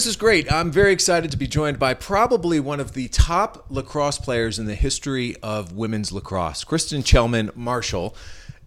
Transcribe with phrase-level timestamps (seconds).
[0.00, 0.50] this is great.
[0.50, 4.64] I'm very excited to be joined by probably one of the top lacrosse players in
[4.64, 8.16] the history of women's lacrosse, Kristen Kjellman Marshall.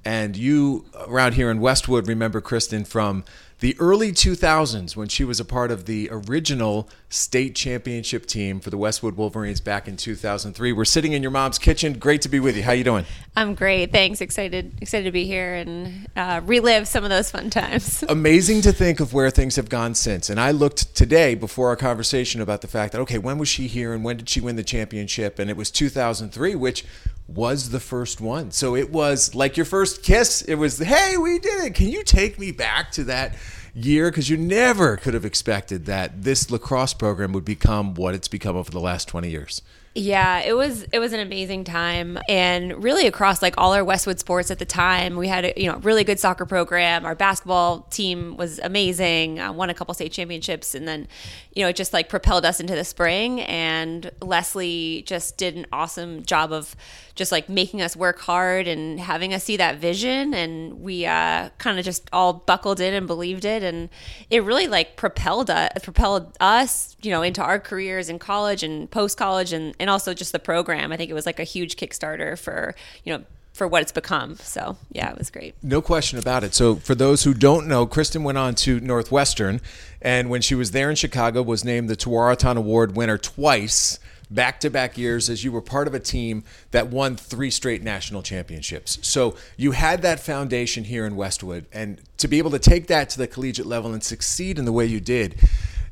[0.06, 3.24] And you around here in Westwood remember Kristen from
[3.64, 8.70] the early 2000s when she was a part of the original state championship team for
[8.70, 10.74] the Westwood Wolverines back in 2003.
[10.74, 11.94] We're sitting in your mom's kitchen.
[11.94, 12.64] Great to be with you.
[12.64, 13.06] How you doing?
[13.38, 13.94] I'm great.
[13.94, 14.20] Thanks.
[14.20, 18.04] Excited excited to be here and uh, relive some of those fun times.
[18.10, 20.30] Amazing to think of where things have gone since.
[20.30, 23.68] And I looked today before our conversation about the fact that okay, when was she
[23.68, 25.40] here and when did she win the championship?
[25.40, 26.84] And it was 2003, which
[27.28, 28.52] was the first one.
[28.52, 30.42] So it was like your first kiss.
[30.42, 31.76] It was, hey, we did it.
[31.76, 33.36] Can you take me back to that
[33.74, 34.10] year?
[34.10, 38.56] Because you never could have expected that this lacrosse program would become what it's become
[38.56, 39.62] over the last 20 years.
[39.96, 44.20] Yeah, it was it was an amazing time, and really across like all our Westwood
[44.20, 47.06] sports at the time, we had a you know really good soccer program.
[47.06, 51.08] Our basketball team was amazing, uh, won a couple state championships, and then
[51.54, 53.42] you know it just like propelled us into the spring.
[53.42, 56.76] And Leslie just did an awesome job of
[57.14, 61.50] just like making us work hard and having us see that vision, and we uh,
[61.60, 63.90] kind of just all buckled in and believed it, and
[64.32, 68.90] it really like propelled us, propelled us, you know, into our careers in college and
[68.90, 70.94] post college and and also just the program.
[70.94, 74.38] I think it was like a huge Kickstarter for you know for what it's become.
[74.38, 75.56] So yeah, it was great.
[75.62, 76.56] No question about it.
[76.56, 79.60] So for those who don't know, Kristen went on to Northwestern,
[80.02, 84.00] and when she was there in Chicago, was named the Tewaaraton Award winner twice.
[84.32, 87.84] Back to back years, as you were part of a team that won three straight
[87.84, 88.98] national championships.
[89.06, 93.10] So you had that foundation here in Westwood, and to be able to take that
[93.10, 95.36] to the collegiate level and succeed in the way you did,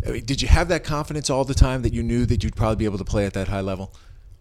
[0.02, 2.86] did you have that confidence all the time that you knew that you'd probably be
[2.86, 3.94] able to play at that high level?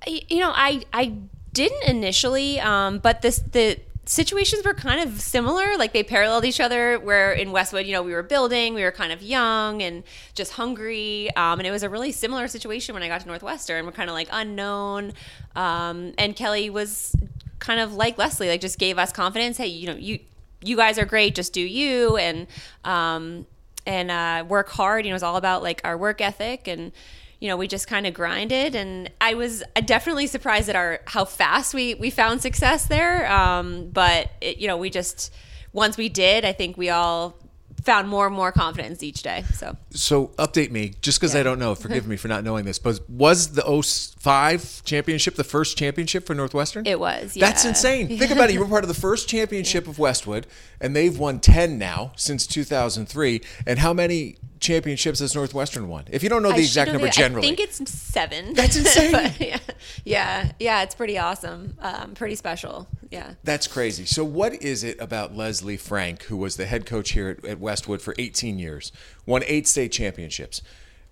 [0.06, 1.14] You know, I I
[1.52, 5.76] didn't initially, um, but this the situations were kind of similar.
[5.76, 6.98] Like they paralleled each other.
[6.98, 10.02] Where in Westwood, you know, we were building, we were kind of young and
[10.34, 13.84] just hungry, um, and it was a really similar situation when I got to Northwestern.
[13.84, 15.12] We're kind of like unknown,
[15.54, 17.14] um, and Kelly was
[17.58, 19.58] kind of like Leslie, like just gave us confidence.
[19.58, 20.20] Hey, you know, you
[20.62, 21.34] you guys are great.
[21.34, 22.46] Just do you and
[22.84, 23.46] um,
[23.86, 25.04] and uh, work hard.
[25.04, 26.92] You know, it was all about like our work ethic and
[27.40, 31.24] you know we just kind of grinded and i was definitely surprised at our how
[31.24, 35.32] fast we we found success there um, but it, you know we just
[35.72, 37.34] once we did i think we all
[37.82, 39.44] found more and more confidence each day.
[39.54, 41.40] So, so update me, just because yeah.
[41.40, 41.74] I don't know.
[41.80, 46.34] Forgive me for not knowing this, but was the 05 championship the first championship for
[46.34, 46.86] Northwestern?
[46.86, 47.36] It was.
[47.36, 47.46] Yeah.
[47.46, 48.08] That's insane.
[48.18, 48.54] Think about it.
[48.54, 50.46] You were part of the first championship of Westwood,
[50.80, 53.40] and they've won 10 now since 2003.
[53.66, 56.04] And how many championships has Northwestern won?
[56.10, 58.54] If you don't know the I exact number, generally, I think it's seven.
[58.54, 59.32] That's insane.
[59.38, 59.58] yeah,
[60.04, 61.74] yeah, yeah, it's pretty awesome.
[61.80, 62.88] Um, pretty special.
[63.10, 64.04] Yeah, that's crazy.
[64.04, 67.58] So, what is it about Leslie Frank, who was the head coach here at, at
[67.58, 68.92] Westwood for 18 years,
[69.26, 70.62] won eight state championships,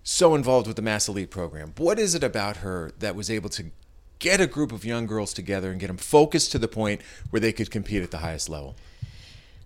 [0.01, 1.73] so involved with the Mass Elite program?
[1.77, 3.65] What is it about her that was able to
[4.19, 7.01] get a group of young girls together and get them focused to the point
[7.31, 8.77] where they could compete at the highest level?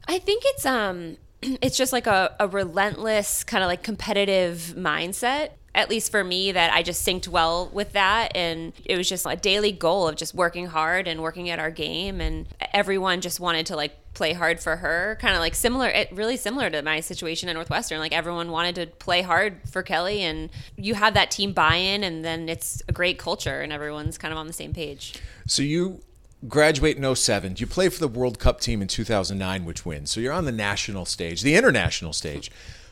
[0.07, 5.51] I think it's um it's just like a, a relentless kind of like competitive mindset
[5.75, 9.25] at least for me that i just synced well with that and it was just
[9.25, 13.39] a daily goal of just working hard and working at our game and everyone just
[13.39, 16.81] wanted to like play hard for her kind of like similar it really similar to
[16.83, 21.15] my situation at northwestern like everyone wanted to play hard for kelly and you have
[21.15, 24.53] that team buy-in and then it's a great culture and everyone's kind of on the
[24.53, 25.15] same page
[25.47, 25.99] so you
[26.47, 27.55] graduate in 07.
[27.57, 30.11] You play for the World Cup team in 2009, which wins.
[30.11, 32.51] So you're on the national stage, the international stage.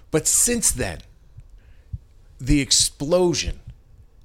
[0.10, 1.00] But since then,
[2.42, 3.60] the explosion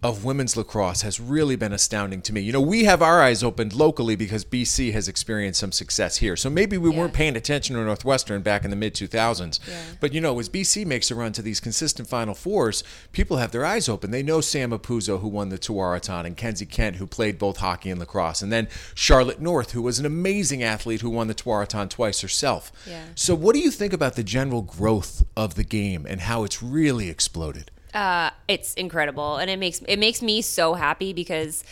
[0.02, 2.40] of women's lacrosse has really been astounding to me.
[2.40, 6.36] You know, we have our eyes opened locally because BC has experienced some success here.
[6.36, 6.98] So maybe we yeah.
[6.98, 9.58] weren't paying attention to Northwestern back in the mid 2000s.
[9.66, 9.74] Yeah.
[10.00, 13.52] But you know, as BC makes a run to these consistent Final Fours, people have
[13.52, 14.10] their eyes open.
[14.10, 17.90] They know Sam Apuzzo, who won the Tewaaraton, and Kenzie Kent, who played both hockey
[17.90, 21.88] and lacrosse, and then Charlotte North, who was an amazing athlete who won the Tewaaraton
[21.88, 22.70] twice herself.
[22.86, 23.06] Yeah.
[23.14, 26.62] So what do you think about the general growth of the game and how it's
[26.62, 27.70] really exploded?
[27.94, 31.64] Uh, it's incredible, and it makes it makes me so happy because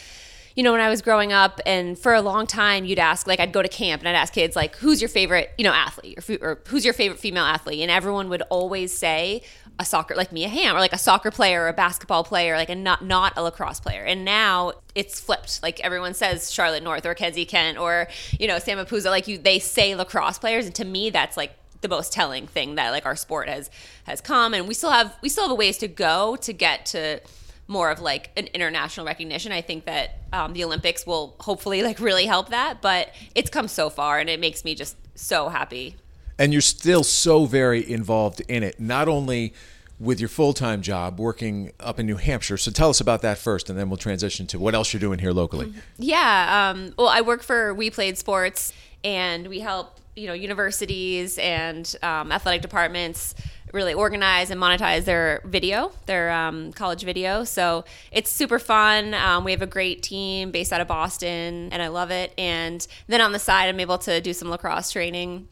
[0.55, 3.41] you know, when I was growing up, and for a long time, you'd ask, like,
[3.41, 6.19] I'd go to camp and I'd ask kids, like, who's your favorite, you know, athlete,
[6.31, 9.43] or, or, who's your favorite female athlete, and everyone would always say
[9.81, 12.69] a soccer, like Mia Hamm, or like a soccer player, or a basketball player, like
[12.69, 14.05] a not not a lacrosse player.
[14.05, 15.61] And now it's flipped.
[15.63, 18.07] Like everyone says Charlotte North or Kenzie Kent or
[18.39, 19.07] you know Sam Apuzzo.
[19.07, 22.75] Like you, they say lacrosse players, and to me, that's like the most telling thing
[22.75, 23.71] that like our sport has
[24.05, 26.87] has come and we still have we still have a ways to go to get
[26.87, 27.21] to
[27.67, 29.53] more of like an international recognition.
[29.53, 33.69] I think that um, the Olympics will hopefully like really help that, but it's come
[33.69, 35.97] so far and it makes me just so happy.
[36.39, 39.55] And you're still so very involved in it, not only
[40.01, 42.57] with your full time job working up in New Hampshire.
[42.57, 45.21] So tell us about that first, and then we'll transition to what else you're doing
[45.21, 45.73] here locally.
[45.97, 46.73] Yeah.
[46.75, 48.73] Um, well, I work for We Play Sports,
[49.05, 53.35] and we help you know universities and um, athletic departments
[53.73, 57.43] really organize and monetize their video, their um, college video.
[57.43, 59.15] So it's super fun.
[59.15, 62.33] Um, we have a great team based out of Boston, and I love it.
[62.39, 65.49] And then on the side, I'm able to do some lacrosse training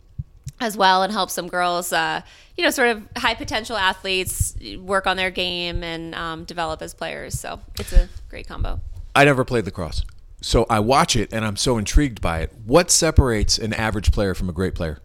[0.61, 2.23] as well and help some girls, uh,
[2.57, 6.95] you know, sort of high potential athletes work on their game and um, develop as
[6.95, 7.39] players.
[7.39, 8.81] So it's a great combo.
[9.17, 10.05] I never played lacrosse.
[10.43, 12.53] So I watch it and I'm so intrigued by it.
[12.67, 15.01] What separates an average player from a great player?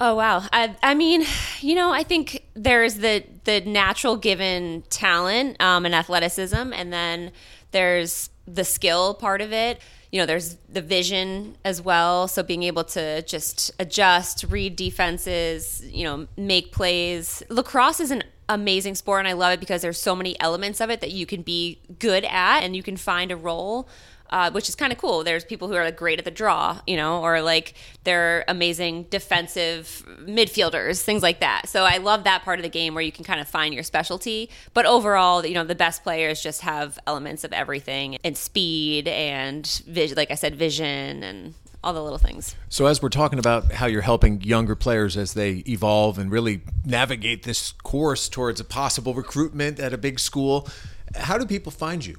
[0.00, 0.44] Oh wow!
[0.52, 1.24] I, I mean,
[1.60, 7.32] you know, I think there's the the natural given talent um, and athleticism, and then
[7.72, 9.80] there's the skill part of it.
[10.12, 12.28] You know, there's the vision as well.
[12.28, 17.42] So being able to just adjust, read defenses, you know, make plays.
[17.50, 20.90] Lacrosse is an amazing sport, and I love it because there's so many elements of
[20.90, 23.88] it that you can be good at, and you can find a role
[24.30, 25.24] uh, which is kind of cool.
[25.24, 27.74] There's people who are like great at the draw, you know, or like
[28.04, 31.68] they're amazing defensive midfielders, things like that.
[31.68, 33.82] So I love that part of the game where you can kind of find your
[33.82, 34.50] specialty.
[34.74, 39.66] But overall, you know, the best players just have elements of everything and speed and
[39.86, 42.56] vision, like I said, vision and all the little things.
[42.68, 46.62] So, as we're talking about how you're helping younger players as they evolve and really
[46.84, 50.68] navigate this course towards a possible recruitment at a big school,
[51.14, 52.16] how do people find you?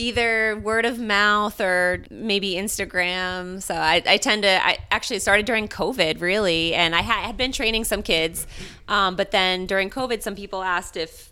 [0.00, 3.62] either word of mouth or maybe Instagram.
[3.62, 6.74] So I, I tend to, I actually started during COVID really.
[6.74, 8.46] And I had, had been training some kids.
[8.88, 11.29] Um, but then during COVID, some people asked if,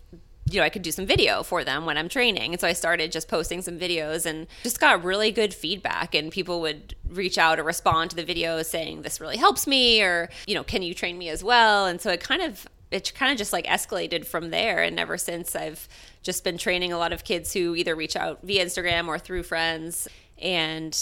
[0.51, 2.53] you know, I could do some video for them when I'm training.
[2.53, 6.15] And so I started just posting some videos and just got really good feedback.
[6.15, 10.01] And people would reach out or respond to the videos saying, this really helps me,
[10.01, 11.85] or, you know, can you train me as well?
[11.85, 14.81] And so it kind of, it kind of just like escalated from there.
[14.81, 15.87] And ever since I've
[16.23, 19.43] just been training a lot of kids who either reach out via Instagram or through
[19.43, 20.07] friends.
[20.41, 20.97] And,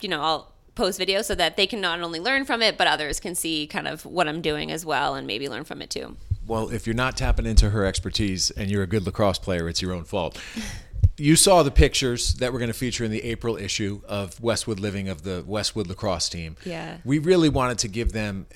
[0.00, 2.86] you know, I'll post videos so that they can not only learn from it, but
[2.86, 5.90] others can see kind of what I'm doing as well and maybe learn from it
[5.90, 6.16] too.
[6.46, 9.80] Well, if you're not tapping into her expertise and you're a good lacrosse player, it's
[9.80, 10.40] your own fault.
[11.18, 14.80] you saw the pictures that we're going to feature in the April issue of Westwood
[14.80, 16.56] Living of the Westwood lacrosse team.
[16.64, 16.98] Yeah.
[17.04, 18.46] We really wanted to give them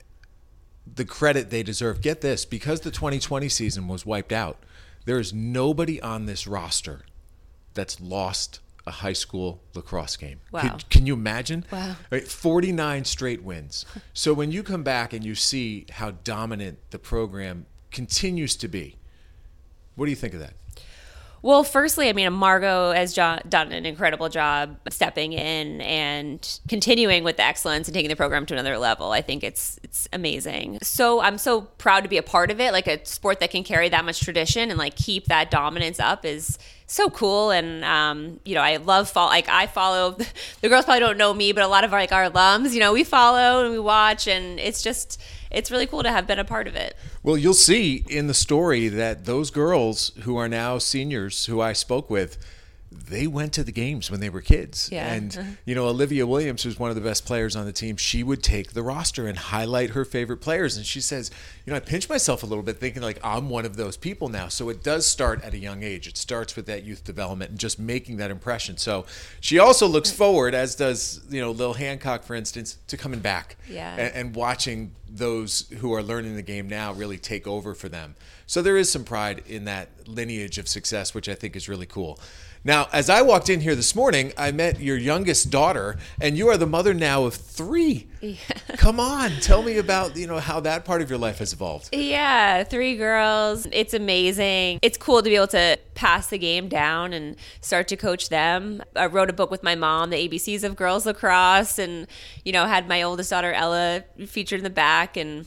[0.93, 2.00] the credit they deserve.
[2.00, 4.59] Get this, because the 2020 season was wiped out,
[5.05, 7.03] there is nobody on this roster
[7.75, 10.41] that's lost a high school lacrosse game.
[10.53, 10.61] Wow.
[10.61, 11.65] Can, can you imagine?
[11.73, 11.97] Wow.
[12.11, 13.85] Right, 49 straight wins.
[14.12, 18.94] so when you come back and you see how dominant the program continues to be,
[19.96, 20.52] what do you think of that?
[21.43, 23.40] Well, firstly, I mean, Margot has done
[23.72, 28.54] an incredible job stepping in and continuing with the excellence and taking the program to
[28.54, 29.12] another level.
[29.12, 30.78] I think it's it's amazing.
[30.82, 32.72] So I'm so proud to be a part of it.
[32.72, 36.25] Like a sport that can carry that much tradition and like keep that dominance up
[36.25, 37.50] is so cool.
[37.50, 40.11] And um, you know i love follow like i follow
[40.61, 42.81] the girls probably don't know me but a lot of our like our alums you
[42.81, 46.38] know we follow and we watch and it's just it's really cool to have been
[46.38, 46.97] a part of it.
[47.23, 51.73] Well you'll see in the story that those girls who are now seniors who i
[51.73, 52.38] spoke with
[53.08, 54.88] they went to the games when they were kids.
[54.90, 55.12] Yeah.
[55.12, 55.50] And, uh-huh.
[55.64, 58.43] you know, Olivia Williams, who's one of the best players on the team, she would
[58.43, 60.76] take the roster and highlight her favorite players.
[60.76, 61.30] And she says,
[61.64, 64.28] you know, I pinch myself a little bit thinking like I'm one of those people
[64.28, 64.49] now.
[64.49, 66.06] So it does start at a young age.
[66.06, 68.76] It starts with that youth development and just making that impression.
[68.76, 69.06] So
[69.40, 73.56] she also looks forward, as does, you know, Lil Hancock, for instance, to coming back
[73.68, 73.94] Yeah.
[73.97, 78.14] and, and watching those who are learning the game now really take over for them.
[78.47, 81.87] So there is some pride in that lineage of success, which I think is really
[81.87, 82.18] cool.
[82.66, 86.49] Now, as I walked in here this morning, I met your youngest daughter, and you
[86.49, 88.08] are the mother now of three.
[88.76, 91.94] Come on, tell me about you know how that part of your life has evolved.
[91.94, 93.68] Yeah, three girls.
[93.70, 94.80] It's amazing.
[94.82, 98.82] It's cool to be able to pass the game down and start to coach them.
[98.96, 102.08] I wrote a book with my mom, The ABCs of Girls Lacrosse, and
[102.44, 105.46] you know had my oldest daughter Ella featured in the back and.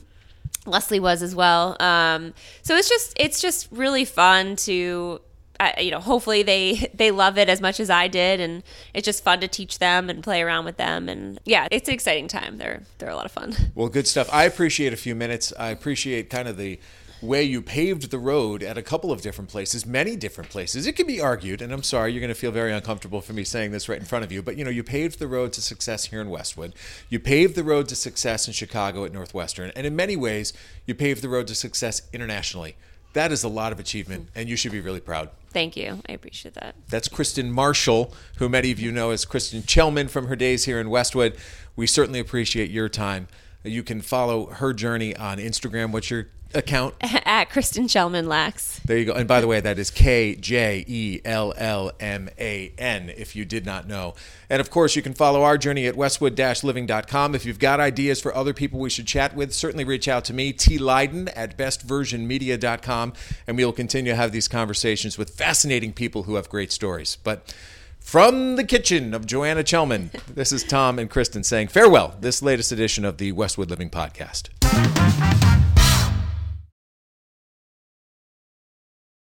[0.66, 1.82] Leslie was as well.
[1.82, 5.20] Um, so it's just it's just really fun to
[5.60, 8.64] I, you know hopefully they they love it as much as I did and
[8.94, 11.94] it's just fun to teach them and play around with them and yeah it's an
[11.94, 14.30] exciting time they're they're a lot of fun Well, good stuff.
[14.32, 15.54] I appreciate a few minutes.
[15.58, 16.80] I appreciate kind of the
[17.22, 20.88] way you paved the road at a couple of different places, many different places.
[20.88, 23.44] It can be argued, and I'm sorry, you're going to feel very uncomfortable for me
[23.44, 25.62] saying this right in front of you, but you know, you paved the road to
[25.62, 26.74] success here in Westwood.
[27.10, 30.54] You paved the road to success in Chicago at Northwestern, and in many ways,
[30.86, 32.76] you paved the road to success internationally.
[33.14, 35.30] That is a lot of achievement, and you should be really proud.
[35.52, 39.62] thank you I appreciate that That's Kristen Marshall, who many of you know as Kristen
[39.64, 41.36] Kjellman from her days here in Westwood.
[41.76, 43.28] We certainly appreciate your time.
[43.64, 45.92] You can follow her journey on Instagram.
[45.92, 46.96] What's your account?
[47.02, 48.80] At Kristen Kjellman Lax.
[48.80, 49.14] There you go.
[49.14, 53.36] And by the way, that is K J E L L M A N, if
[53.36, 54.16] you did not know.
[54.50, 57.36] And of course, you can follow our journey at westwood living.com.
[57.36, 60.34] If you've got ideas for other people we should chat with, certainly reach out to
[60.34, 60.78] me, T.
[60.78, 63.14] Leyden at bestversionmedia.com,
[63.48, 67.18] and we will continue to have these conversations with fascinating people who have great stories.
[67.24, 67.54] But
[68.00, 72.72] from the kitchen of Joanna Kjellman, this is Tom and Kristen saying farewell, this latest
[72.72, 74.50] edition of the Westwood Living Podcast.